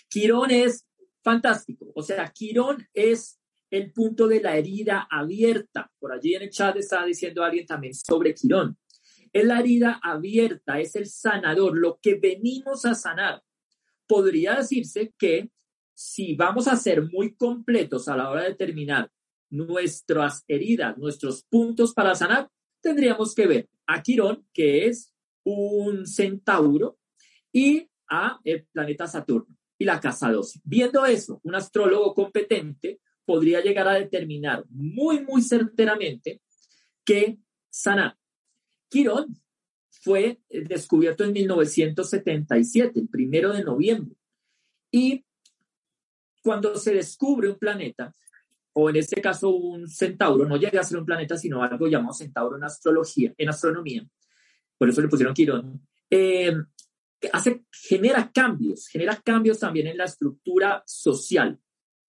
[0.09, 0.87] Quirón es
[1.23, 1.93] fantástico.
[1.95, 5.91] O sea, Quirón es el punto de la herida abierta.
[5.99, 8.79] Por allí en el chat estaba diciendo alguien también sobre Quirón.
[9.33, 13.43] Es la herida abierta, es el sanador, lo que venimos a sanar.
[14.07, 15.51] Podría decirse que
[15.95, 19.11] si vamos a ser muy completos a la hora de terminar
[19.51, 25.13] nuestras heridas, nuestros puntos para sanar, tendríamos que ver a Quirón, que es
[25.45, 26.99] un centauro,
[27.53, 30.61] y a el planeta Saturno y la casa 12.
[30.65, 36.43] Viendo eso, un astrólogo competente podría llegar a determinar muy, muy certeramente
[37.05, 37.39] que
[37.71, 38.17] sanar.
[38.89, 39.41] Quirón
[39.89, 44.17] fue descubierto en 1977, el primero de noviembre.
[44.91, 45.25] Y
[46.43, 48.15] cuando se descubre un planeta,
[48.79, 52.13] o en este caso un centauro, no llega a ser un planeta, sino algo llamado
[52.13, 54.07] centauro en astrología, en astronomía,
[54.77, 56.55] por eso le pusieron Quirón, eh,
[57.33, 61.59] hace, genera cambios, genera cambios también en la estructura social.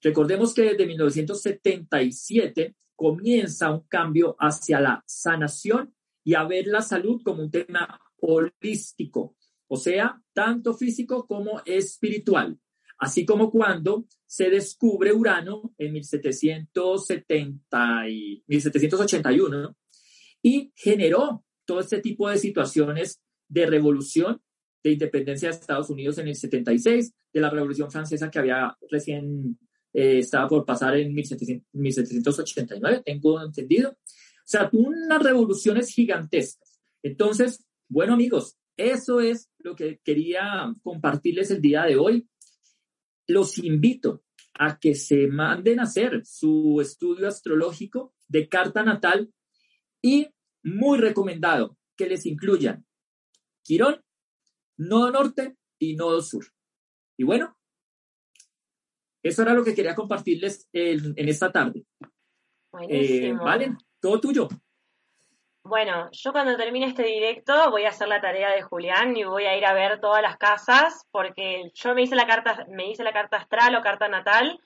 [0.01, 7.21] Recordemos que desde 1977 comienza un cambio hacia la sanación y a ver la salud
[7.23, 9.38] como un tema holístico,
[9.69, 12.60] o sea, tanto físico como espiritual.
[12.99, 19.77] Así como cuando se descubre Urano en 1770 y 1781
[20.41, 24.41] y generó todo este tipo de situaciones de revolución,
[24.83, 29.60] de independencia de Estados Unidos en el 76, de la Revolución Francesa que había recién
[29.93, 33.91] eh, estaba por pasar en 1789, tengo entendido.
[33.91, 36.79] O sea, unas revoluciones gigantescas.
[37.03, 42.27] Entonces, bueno amigos, eso es lo que quería compartirles el día de hoy
[43.27, 49.31] los invito a que se manden a hacer su estudio astrológico de carta natal
[50.01, 50.27] y
[50.63, 52.85] muy recomendado que les incluyan
[53.63, 54.01] Quirón,
[54.77, 56.45] Nodo Norte y Nodo Sur.
[57.17, 57.57] Y bueno,
[59.23, 61.85] eso era lo que quería compartirles en, esta tarde.
[62.89, 64.47] Eh, vale, todo tuyo.
[65.67, 69.43] Bueno, yo cuando termine este directo voy a hacer la tarea de Julián y voy
[69.47, 73.03] a ir a ver todas las casas porque yo me hice la carta, me hice
[73.03, 74.62] la carta astral o carta natal,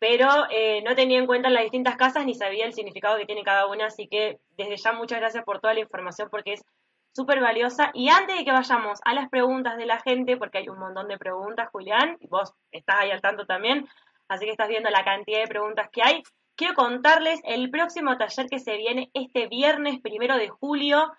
[0.00, 3.44] pero eh, no tenía en cuenta las distintas casas ni sabía el significado que tiene
[3.44, 6.64] cada una, así que desde ya muchas gracias por toda la información porque es
[7.12, 7.92] súper valiosa.
[7.94, 11.06] Y antes de que vayamos a las preguntas de la gente, porque hay un montón
[11.06, 13.86] de preguntas, Julián, y vos estás ahí al tanto también,
[14.26, 16.22] así que estás viendo la cantidad de preguntas que hay
[16.60, 21.10] quiero contarles el próximo taller que se viene este viernes primero de julio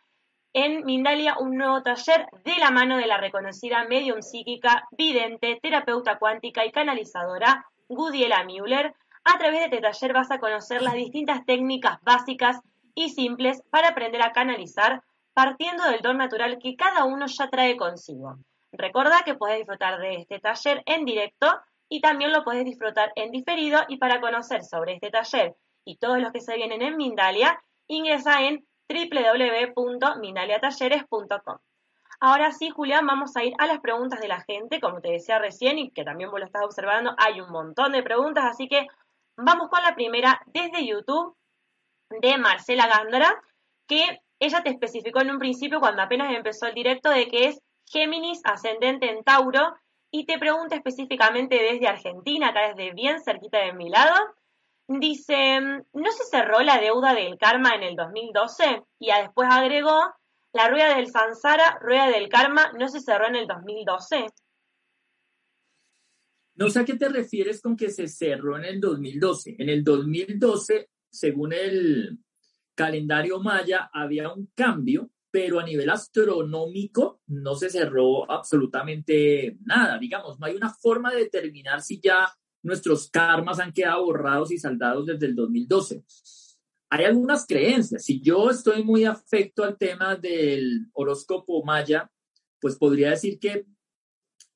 [0.53, 6.19] en Mindalia, un nuevo taller de la mano de la reconocida medium psíquica, vidente, terapeuta
[6.19, 8.93] cuántica y canalizadora Gudiela Müller.
[9.23, 12.59] A través de este taller vas a conocer las distintas técnicas básicas
[12.93, 15.01] y simples para aprender a canalizar
[15.33, 18.37] partiendo del don natural que cada uno ya trae consigo.
[18.71, 21.47] Recuerda que puedes disfrutar de este taller en directo
[21.91, 26.19] y también lo puedes disfrutar en diferido y para conocer sobre este taller y todos
[26.19, 31.57] los que se vienen en Mindalia, ingresa en www.mindaliatalleres.com.
[32.21, 35.37] Ahora sí, Julián, vamos a ir a las preguntas de la gente, como te decía
[35.37, 38.87] recién y que también vos lo estás observando, hay un montón de preguntas, así que
[39.35, 41.35] vamos con la primera desde YouTube
[42.21, 43.43] de Marcela Gándara,
[43.85, 47.61] que ella te especificó en un principio cuando apenas empezó el directo de que es
[47.85, 49.75] Géminis ascendente en Tauro
[50.11, 54.13] y te pregunta específicamente desde Argentina, acá desde bien cerquita de mi lado.
[54.87, 58.83] Dice, ¿no se cerró la deuda del karma en el 2012?
[58.99, 59.97] Y después agregó,
[60.53, 64.27] la rueda del Sansara, rueda del karma, ¿no se cerró en el 2012?
[66.55, 69.55] No sé a qué te refieres con que se cerró en el 2012.
[69.57, 72.19] En el 2012, según el
[72.75, 79.97] calendario maya, había un cambio, pero a nivel astronómico no se cerró absolutamente nada.
[79.97, 82.27] Digamos, no hay una forma de determinar si ya
[82.63, 86.03] nuestros karmas han quedado borrados y saldados desde el 2012.
[86.89, 88.03] Hay algunas creencias.
[88.03, 92.11] Si yo estoy muy afecto al tema del horóscopo maya,
[92.59, 93.65] pues podría decir que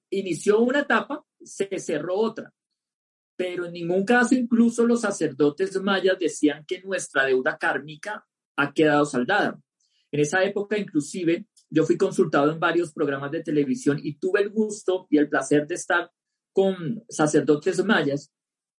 [0.10, 2.54] inició una etapa, se cerró otra.
[3.38, 8.26] Pero en ningún caso, incluso los sacerdotes mayas decían que nuestra deuda kármica
[8.58, 9.60] ha quedado saldada.
[10.16, 14.50] En esa época, inclusive, yo fui consultado en varios programas de televisión y tuve el
[14.50, 16.10] gusto y el placer de estar
[16.54, 18.32] con sacerdotes mayas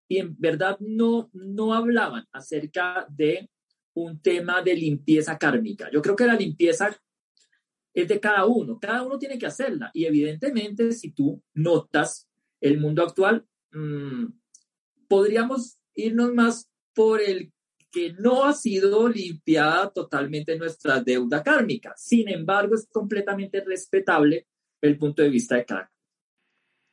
[0.08, 3.50] y en verdad no, no hablaban acerca de
[3.92, 5.90] un tema de limpieza kármica.
[5.92, 6.98] Yo creo que la limpieza
[7.92, 12.30] es de cada uno, cada uno tiene que hacerla y evidentemente si tú notas
[12.62, 14.24] el mundo actual, mmm,
[15.06, 17.52] podríamos irnos más por el
[17.96, 21.94] que no ha sido limpiada totalmente nuestra deuda kármica.
[21.96, 24.46] Sin embargo, es completamente respetable
[24.82, 25.90] el punto de vista de cada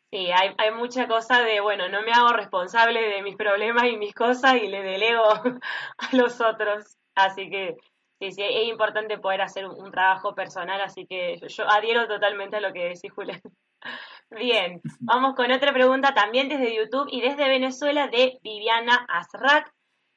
[0.09, 4.13] Sí, hay, mucha cosa de, bueno, no me hago responsable de mis problemas y mis
[4.13, 5.23] cosas y le delego
[5.97, 6.97] a los otros.
[7.15, 7.75] Así que
[8.21, 12.61] sí, sí, es importante poder hacer un, trabajo personal, así que yo, adhiero totalmente a
[12.61, 13.41] lo que decís, Julián.
[14.29, 19.73] Bien, vamos con otra pregunta también desde YouTube y desde Venezuela de Viviana Azrak,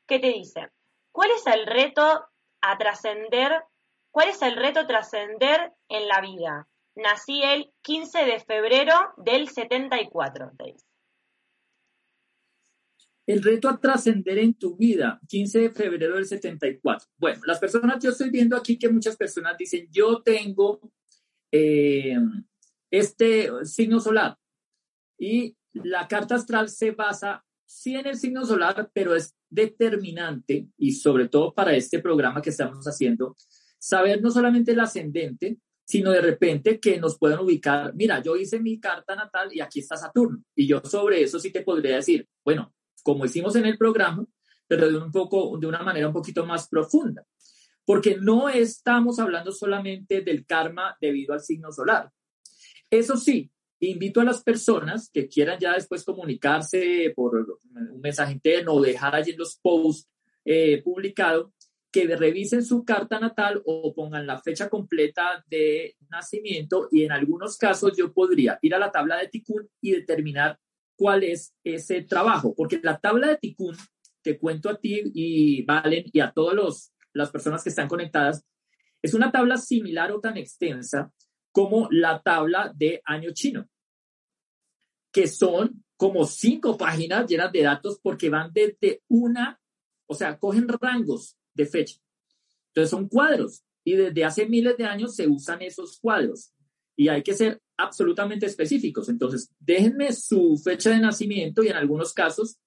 [0.07, 0.69] que te dice,
[1.17, 2.03] ¿cuál es el reto
[2.61, 3.51] a trascender?
[4.11, 6.69] ¿Cuál es el reto trascender en la vida?
[6.95, 10.87] Nací el 15 de febrero del 74, te dice.
[13.27, 17.09] El reto a trascender en tu vida, 15 de febrero del 74.
[17.17, 20.81] Bueno, las personas, yo estoy viendo aquí que muchas personas dicen, yo tengo
[21.51, 22.19] eh,
[22.91, 24.39] este signo solar.
[25.19, 30.93] Y la carta astral se basa sí en el signo solar, pero es determinante y
[30.93, 33.35] sobre todo para este programa que estamos haciendo,
[33.79, 38.61] saber no solamente el ascendente, sino de repente que nos puedan ubicar, mira, yo hice
[38.61, 40.43] mi carta natal y aquí está Saturno.
[40.55, 44.27] Y yo sobre eso sí te podría decir, bueno, como hicimos en el programa,
[44.67, 47.25] pero de un poco, de una manera un poquito más profunda.
[47.85, 52.11] Porque no estamos hablando solamente del karma debido al signo solar,
[52.91, 58.75] eso sí, invito a las personas que quieran ya después comunicarse por un mensaje interno
[58.75, 60.09] o dejar allí en los posts
[60.45, 61.53] eh, publicados,
[61.91, 67.57] que revisen su carta natal o pongan la fecha completa de nacimiento y en algunos
[67.57, 70.59] casos yo podría ir a la tabla de Tikkun y determinar
[70.95, 73.77] cuál es ese trabajo, porque la tabla de Tikkun,
[74.23, 78.45] te cuento a ti y Valen y a todas las personas que están conectadas,
[79.01, 81.13] es una tabla similar o tan extensa
[81.57, 83.67] como la tabla de año chino,
[85.11, 89.59] que son como cinco páginas llenas de datos porque van desde una,
[90.05, 91.97] o sea, cogen rangos de fecha.
[92.67, 96.53] Entonces son cuadros y desde hace miles de años se usan esos cuadros
[96.95, 99.09] y hay que ser absolutamente específicos.
[99.09, 102.59] Entonces, déjenme su fecha de nacimiento y en algunos casos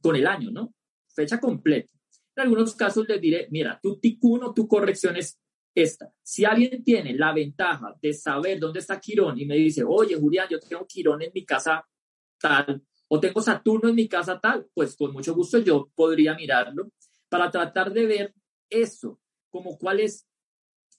[0.00, 0.74] con el año, ¿no?
[1.14, 1.92] Fecha completa.
[2.34, 5.38] En algunos casos les diré, mira, tu ticuno, tu corrección es
[5.74, 6.12] esta.
[6.22, 10.48] Si alguien tiene la ventaja de saber dónde está Quirón y me dice, oye, Julián,
[10.50, 11.86] yo tengo Quirón en mi casa
[12.38, 16.90] tal, o tengo Saturno en mi casa tal, pues con mucho gusto yo podría mirarlo
[17.28, 18.34] para tratar de ver
[18.68, 20.26] eso, como cuál es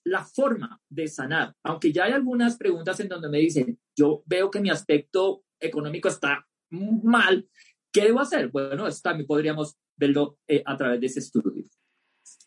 [0.03, 1.55] la forma de sanar.
[1.63, 6.09] Aunque ya hay algunas preguntas en donde me dicen, yo veo que mi aspecto económico
[6.09, 7.47] está mal,
[7.91, 8.49] ¿qué debo hacer?
[8.49, 11.63] Bueno, eso también podríamos verlo eh, a través de ese estudio.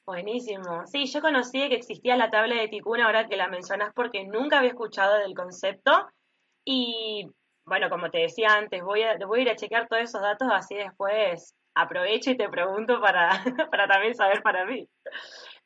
[0.06, 0.86] Buenísimo.
[0.86, 4.58] Sí, yo conocí que existía la tabla de Tikkun ahora que la mencionas porque nunca
[4.58, 5.90] había escuchado del concepto.
[6.64, 7.28] Y
[7.64, 10.48] bueno, como te decía antes, voy a, voy a ir a checar todos esos datos,
[10.52, 13.30] así después aprovecho y te pregunto para,
[13.70, 14.88] para también saber para mí.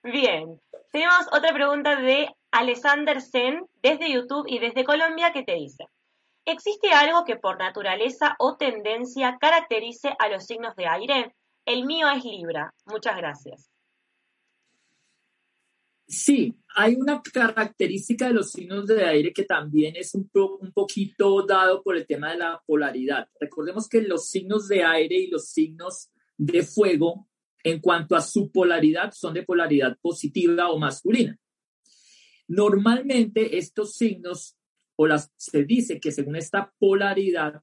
[0.02, 0.58] Bien,
[0.90, 5.84] tenemos otra pregunta de Alexander Sen desde YouTube y desde Colombia que te dice,
[6.46, 11.34] ¿existe algo que por naturaleza o tendencia caracterice a los signos de aire?
[11.66, 12.72] El mío es Libra.
[12.86, 13.69] Muchas gracias.
[16.10, 21.46] Sí, hay una característica de los signos de aire que también es un, un poquito
[21.46, 23.28] dado por el tema de la polaridad.
[23.38, 27.28] Recordemos que los signos de aire y los signos de fuego,
[27.62, 31.38] en cuanto a su polaridad, son de polaridad positiva o masculina.
[32.48, 34.56] Normalmente estos signos,
[34.96, 37.62] o las, se dice que según esta polaridad,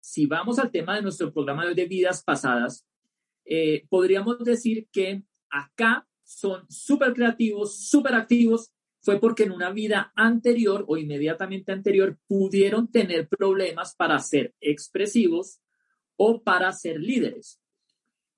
[0.00, 2.84] si vamos al tema de nuestro programa de vidas pasadas,
[3.44, 10.12] eh, podríamos decir que acá son súper creativos, súper activos, fue porque en una vida
[10.16, 15.60] anterior o inmediatamente anterior pudieron tener problemas para ser expresivos
[16.16, 17.60] o para ser líderes.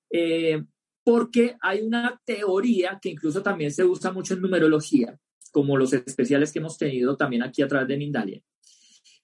[0.09, 0.61] Eh,
[1.03, 5.17] porque hay una teoría que incluso también se usa mucho en numerología,
[5.53, 8.41] como los especiales que hemos tenido también aquí a través de Mindalia,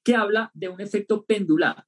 [0.01, 1.85] que habla de un efecto pendular.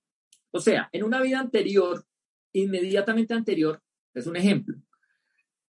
[0.52, 2.06] O sea, en una vida anterior,
[2.52, 3.82] inmediatamente anterior,
[4.14, 4.76] es un ejemplo,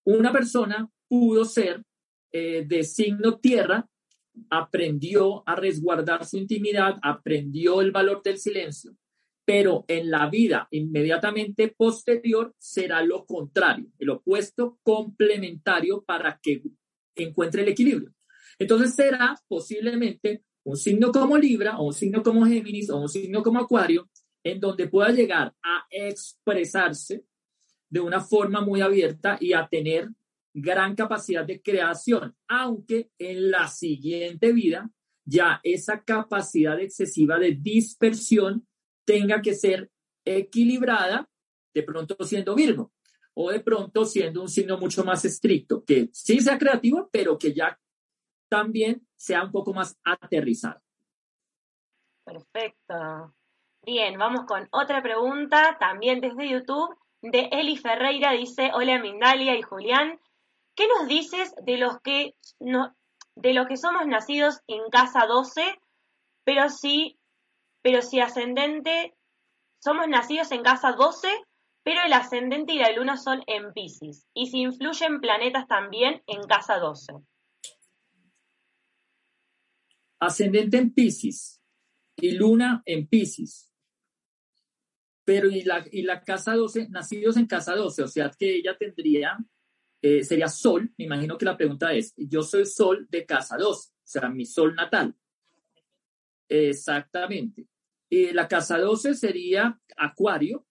[0.02, 1.82] una persona pudo ser
[2.32, 3.88] eh, de signo tierra,
[4.50, 8.96] aprendió a resguardar su intimidad, aprendió el valor del silencio,
[9.44, 16.62] pero en la vida inmediatamente posterior será lo contrario, el opuesto complementario para que
[17.14, 18.12] encuentre el equilibrio.
[18.58, 23.42] Entonces será posiblemente un signo como Libra o un signo como Géminis o un signo
[23.42, 24.08] como Acuario,
[24.42, 27.24] en donde pueda llegar a expresarse
[27.88, 30.08] de una forma muy abierta y a tener
[30.58, 34.90] gran capacidad de creación, aunque en la siguiente vida
[35.26, 38.66] ya esa capacidad excesiva de dispersión
[39.04, 39.90] tenga que ser
[40.24, 41.28] equilibrada,
[41.74, 42.90] de pronto siendo Virgo,
[43.34, 47.52] o de pronto siendo un signo mucho más estricto, que sí sea creativo, pero que
[47.52, 47.78] ya
[48.48, 50.80] también sea un poco más aterrizado.
[52.24, 53.34] Perfecto.
[53.82, 59.62] Bien, vamos con otra pregunta, también desde YouTube, de Eli Ferreira, dice, hola Mindalia y
[59.62, 60.18] Julián,
[60.76, 62.94] ¿qué nos dices de los que, no,
[63.34, 65.62] de los que somos nacidos en casa 12,
[66.44, 67.18] pero sí
[67.86, 69.14] pero si ascendente,
[69.78, 71.28] somos nacidos en casa 12,
[71.84, 74.26] pero el ascendente y la luna son en Pisces.
[74.34, 77.12] Y si influyen planetas también en casa 12.
[80.18, 81.62] Ascendente en Pisces
[82.16, 83.72] y luna en Pisces.
[85.24, 88.76] Pero y la, y la casa 12, nacidos en casa 12, o sea que ella
[88.76, 89.38] tendría,
[90.02, 93.90] eh, sería sol, me imagino que la pregunta es, yo soy sol de casa 12,
[93.90, 95.14] o sea, mi sol natal.
[96.48, 97.66] Exactamente.
[98.08, 100.64] Y la casa 12 sería Acuario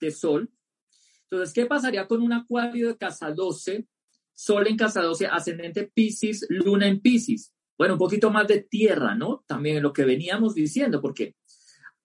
[0.00, 0.50] de Sol.
[1.24, 3.86] Entonces, ¿qué pasaría con un Acuario de casa 12?
[4.34, 7.54] Sol en casa 12, ascendente Pisces, Luna en Pisces.
[7.78, 9.44] Bueno, un poquito más de tierra, ¿no?
[9.46, 11.36] También lo que veníamos diciendo, porque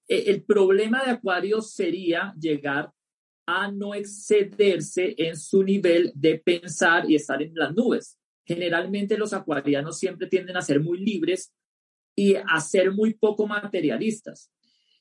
[0.07, 2.91] eh, el problema de Acuario sería llegar
[3.45, 8.17] a no excederse en su nivel de pensar y estar en las nubes.
[8.45, 11.53] Generalmente los acuarianos siempre tienden a ser muy libres
[12.15, 14.51] y a ser muy poco materialistas.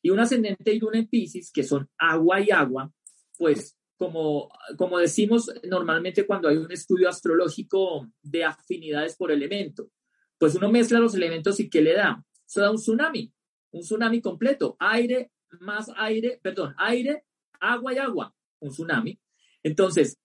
[0.03, 2.93] Y un ascendente y luna en Pisces, que son agua y agua,
[3.39, 9.91] pues como, como decimos normalmente cuando hay un estudio astrológico de afinidades por elemento,
[10.39, 12.23] pues uno mezcla los elementos y ¿qué le da?
[12.47, 13.33] Eso da un tsunami,
[13.71, 15.31] un tsunami completo, aire
[15.61, 17.25] más aire, perdón, aire,
[17.73, 19.19] agua y agua, un tsunami.
[19.63, 20.19] Entonces,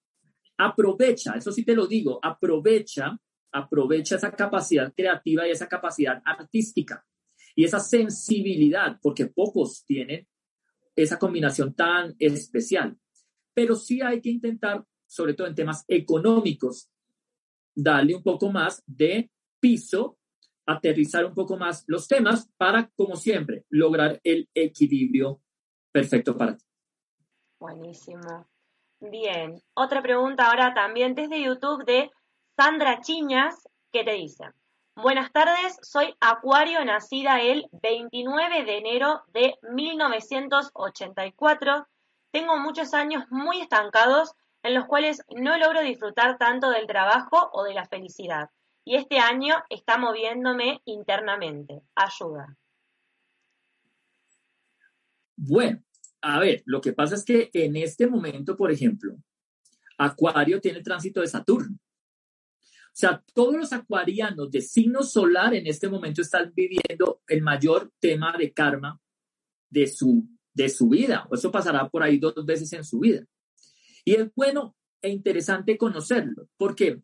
[0.58, 3.20] aprovecha, eso sí te lo digo, aprovecha
[3.52, 7.06] aprovecha esa capacidad creativa y esa capacidad artística
[7.56, 10.28] y esa sensibilidad, porque pocos tienen
[10.96, 12.98] esa combinación tan especial.
[13.54, 16.90] Pero sí hay que intentar, sobre todo en temas económicos,
[17.76, 19.30] darle un poco más de
[19.60, 20.18] piso,
[20.66, 25.42] aterrizar un poco más los temas para, como siempre, lograr el equilibrio
[25.92, 26.69] perfecto para ti.
[27.60, 28.48] Buenísimo.
[29.02, 32.10] Bien, otra pregunta ahora también desde YouTube de
[32.56, 34.46] Sandra Chiñas, que te dice,
[34.96, 41.88] buenas tardes, soy Acuario, nacida el 29 de enero de 1984.
[42.32, 47.64] Tengo muchos años muy estancados en los cuales no logro disfrutar tanto del trabajo o
[47.64, 48.50] de la felicidad.
[48.86, 51.82] Y este año está moviéndome internamente.
[51.96, 52.56] Ayuda.
[55.36, 55.82] Bueno,
[56.22, 59.18] a ver, lo que pasa es que en este momento, por ejemplo,
[59.98, 61.78] Acuario tiene tránsito de Saturno.
[61.78, 67.92] O sea, todos los acuarianos de signo solar en este momento están viviendo el mayor
[68.00, 69.00] tema de karma
[69.70, 71.28] de su, de su vida.
[71.32, 73.24] Eso pasará por ahí dos veces en su vida.
[74.04, 77.02] Y es bueno e interesante conocerlo, porque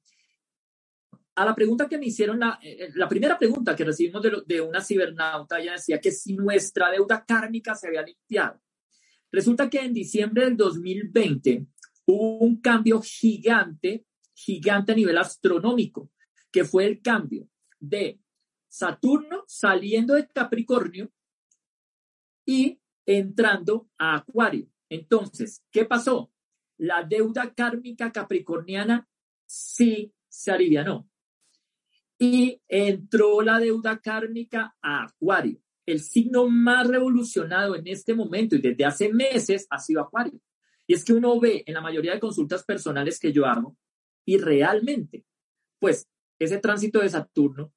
[1.36, 4.62] a la pregunta que me hicieron, la, eh, la primera pregunta que recibimos de, de
[4.62, 8.60] una cibernauta, ella decía que si nuestra deuda kármica se había limpiado.
[9.36, 11.68] Resulta que en diciembre del 2020
[12.06, 16.10] hubo un cambio gigante gigante a nivel astronómico,
[16.52, 18.22] que fue el cambio de
[18.70, 21.12] Saturno saliendo de Capricornio
[22.46, 24.70] y entrando a Acuario.
[24.88, 26.32] Entonces, ¿qué pasó?
[26.78, 29.06] La deuda kármica capricorniana
[29.46, 31.10] sí se alivianó.
[32.18, 35.65] Y entró la deuda kármica a Acuario.
[35.86, 40.40] El signo más revolucionado en este momento y desde hace meses ha sido Acuario.
[40.88, 43.78] Y es que uno ve en la mayoría de consultas personales que yo hago
[44.26, 45.26] y realmente,
[45.80, 46.08] pues
[46.40, 47.74] ese tránsito de Saturno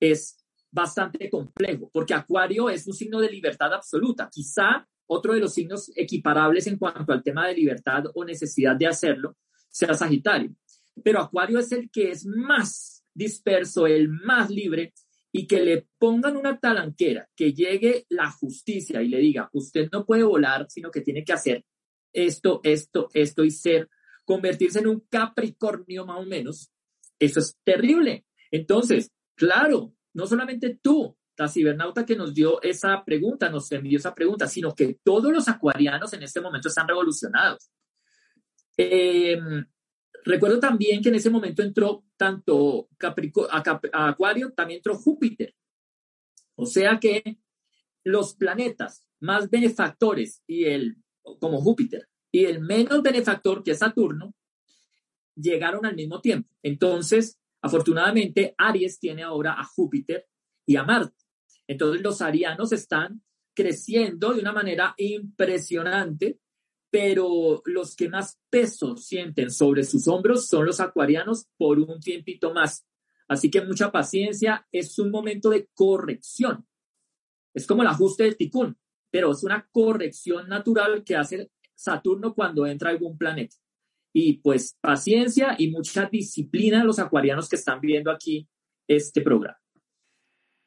[0.00, 4.28] es bastante complejo, porque Acuario es un signo de libertad absoluta.
[4.30, 8.86] Quizá otro de los signos equiparables en cuanto al tema de libertad o necesidad de
[8.86, 9.36] hacerlo,
[9.68, 10.54] sea Sagitario.
[11.02, 14.92] Pero Acuario es el que es más disperso, el más libre,
[15.36, 20.06] y que le pongan una talanquera, que llegue la justicia y le diga, usted no
[20.06, 21.64] puede volar, sino que tiene que hacer
[22.12, 23.90] esto, esto, esto y ser,
[24.24, 26.70] convertirse en un Capricornio más o menos,
[27.18, 28.24] eso es terrible.
[28.52, 34.14] Entonces, claro, no solamente tú, la cibernauta que nos dio esa pregunta, nos envió esa
[34.14, 37.72] pregunta, sino que todos los acuarianos en este momento están revolucionados.
[38.76, 39.66] Em,
[40.24, 45.54] recuerdo también que en ese momento entró tanto a, Acuario, también entró Júpiter.
[46.56, 47.38] O sea que
[48.04, 50.96] los planetas más benefactores y el,
[51.38, 54.34] como Júpiter, y el menos benefactor, que es Saturno,
[55.36, 56.50] llegaron al mismo tiempo.
[56.62, 60.26] Entonces, afortunadamente, Aries tiene ahora a Júpiter
[60.66, 61.24] y a Marte.
[61.66, 63.22] Entonces, los arianos están
[63.54, 66.40] creciendo de una manera impresionante
[66.94, 72.54] pero los que más peso sienten sobre sus hombros son los acuarianos por un tiempito
[72.54, 72.86] más.
[73.26, 76.64] Así que mucha paciencia, es un momento de corrección.
[77.52, 78.78] Es como el ajuste del ticún,
[79.10, 83.56] pero es una corrección natural que hace Saturno cuando entra algún planeta.
[84.14, 88.48] Y pues paciencia y mucha disciplina a los acuarianos que están viendo aquí
[88.86, 89.63] este programa.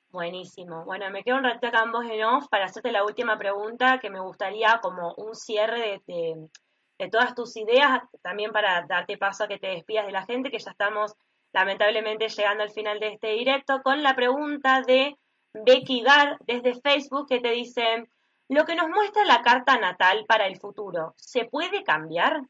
[0.10, 0.86] Buenísimo.
[0.86, 4.10] Bueno, me quedo un ratito acá en en off para hacerte la última pregunta que
[4.10, 9.60] me gustaría como un cierre de, todas tus ideas, también para darte paso a que
[9.60, 11.14] te despidas de la gente, que ya estamos
[11.54, 15.18] lamentablemente llegando al final de este directo, con la pregunta de
[15.54, 18.08] Becky Gar desde Facebook que te dice,
[18.48, 22.42] lo que nos muestra la carta natal para el futuro, ¿se puede cambiar?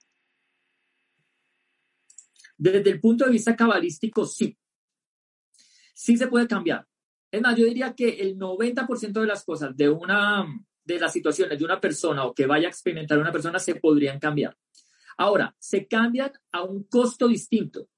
[2.55, 4.57] Desde el punto de vista cabalístico, sí.
[5.93, 6.87] Sí se puede cambiar.
[7.31, 10.45] Es más, yo diría que el 90% de las cosas de una
[10.85, 14.19] de las situaciones de una persona o que vaya a experimentar una persona se podrían
[14.19, 14.57] cambiar.
[15.17, 17.89] Ahora, se cambian a un costo distinto.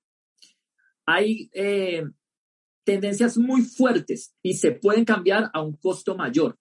[1.05, 2.03] Hay eh,
[2.83, 6.57] tendencias muy fuertes y se pueden cambiar a un costo mayor,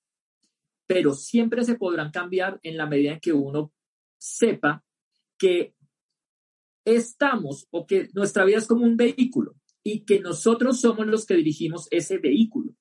[0.87, 3.73] pero siempre se podrán cambiar en la medida en que uno
[4.19, 4.85] sepa
[5.39, 5.75] que
[6.85, 9.58] estamos o que nuestra vida es como un vehículo
[9.91, 12.75] y que nosotros somos los que dirigimos ese vehículo.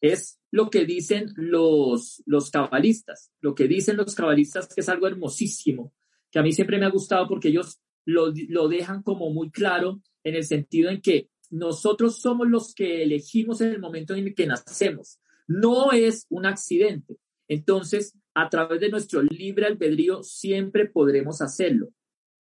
[0.00, 5.06] Es lo que dicen los, los cabalistas, lo que dicen los cabalistas que es algo
[5.06, 5.94] hermosísimo,
[6.32, 10.02] que a mí siempre me ha gustado porque ellos lo, lo dejan como muy claro
[10.24, 14.46] en el sentido en que nosotros somos los que elegimos en el momento en que
[14.46, 15.20] nacemos.
[15.46, 17.18] No es un accidente.
[17.46, 21.90] Entonces, a través de nuestro libre albedrío, siempre podremos hacerlo.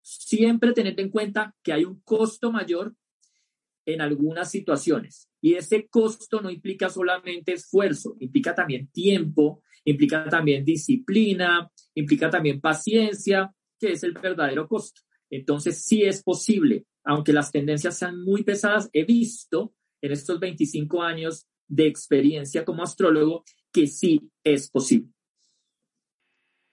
[0.02, 2.96] Siempre teniendo en cuenta que hay un costo mayor
[3.86, 5.28] en algunas situaciones.
[5.40, 12.60] Y ese costo no implica solamente esfuerzo, implica también tiempo, implica también disciplina, implica también
[12.60, 15.02] paciencia, que es el verdadero costo.
[15.30, 21.02] Entonces, sí es posible, aunque las tendencias sean muy pesadas, he visto en estos 25
[21.02, 25.10] años de experiencia como astrólogo que sí es posible.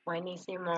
[0.06, 0.74] Buenísimo.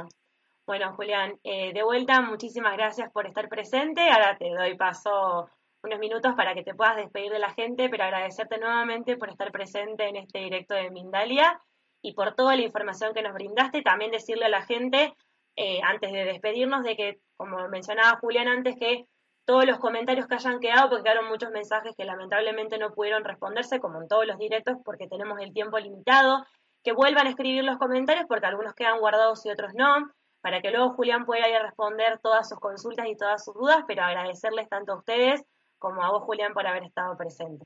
[0.66, 4.02] Bueno, Julián, eh, de vuelta, muchísimas gracias por estar presente.
[4.10, 5.50] Ahora te doy paso
[5.84, 9.52] unos minutos para que te puedas despedir de la gente, pero agradecerte nuevamente por estar
[9.52, 11.60] presente en este directo de Mindalia
[12.02, 13.82] y por toda la información que nos brindaste.
[13.82, 15.14] También decirle a la gente,
[15.58, 19.06] eh, antes de despedirnos, de que, como mencionaba Julián antes, que
[19.46, 23.82] todos los comentarios que hayan quedado, porque quedaron muchos mensajes que lamentablemente no pudieron responderse,
[23.82, 26.46] como en todos los directos, porque tenemos el tiempo limitado,
[26.82, 30.12] que vuelvan a escribir los comentarios, porque algunos quedan guardados y otros no,
[30.42, 33.84] para que luego Julián pueda ir a responder todas sus consultas y todas sus dudas,
[33.86, 35.44] pero agradecerles tanto a ustedes
[35.84, 37.66] como a Julián, por haber estado presente.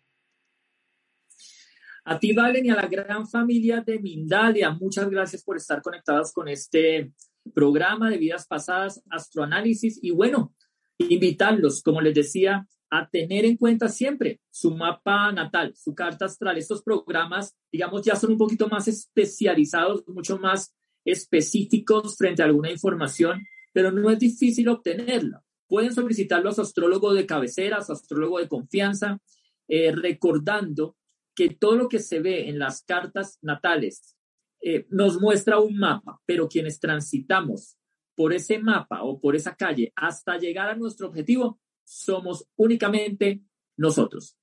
[2.04, 6.34] A ti, Valen, y a la gran familia de Mindalia, muchas gracias por estar conectados
[6.34, 7.14] con este
[7.54, 10.56] programa de vidas pasadas, astroanálisis, y bueno,
[10.98, 16.58] invitarlos, como les decía, a tener en cuenta siempre su mapa natal, su carta astral.
[16.58, 20.74] Estos programas, digamos, ya son un poquito más especializados, mucho más
[21.06, 25.44] específicos frente a alguna información, pero no es difícil obtenerla.
[25.68, 29.20] Pueden solicitarlo a su astrólogo de cabecera, a su astrólogo de confianza,
[29.68, 30.96] eh, recordando
[31.36, 34.16] que todo lo que se ve en las cartas natales
[34.62, 37.78] eh, nos muestra un mapa, pero quienes transitamos
[38.16, 43.42] por ese mapa o por esa calle hasta llegar a nuestro objetivo somos únicamente
[43.78, 44.36] nosotros.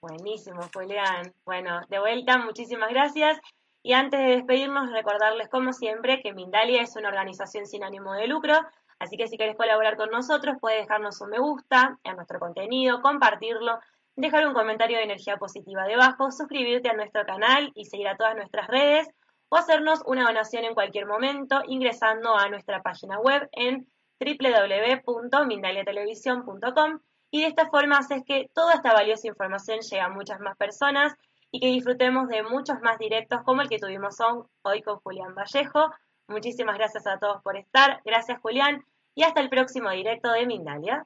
[0.00, 1.34] Buenísimo, Julián.
[1.44, 3.38] Bueno, de vuelta, muchísimas gracias.
[3.82, 8.26] Y antes de despedirnos, recordarles como siempre que Mindalia es una organización sin ánimo de
[8.26, 8.54] lucro
[8.98, 13.02] Así que si querés colaborar con nosotros, puedes dejarnos un me gusta en nuestro contenido,
[13.02, 13.78] compartirlo,
[14.16, 18.34] dejar un comentario de energía positiva debajo, suscribirte a nuestro canal y seguir a todas
[18.34, 19.06] nuestras redes
[19.48, 23.86] o hacernos una donación en cualquier momento ingresando a nuestra página web en
[24.18, 30.56] www.mindaliatelevisión.com y de esta forma haces que toda esta valiosa información llegue a muchas más
[30.56, 31.12] personas
[31.50, 34.16] y que disfrutemos de muchos más directos como el que tuvimos
[34.62, 35.90] hoy con Julián Vallejo.
[36.28, 38.00] Muchísimas gracias a todos por estar.
[38.04, 41.04] Gracias Julián y hasta el próximo directo de Mindalia.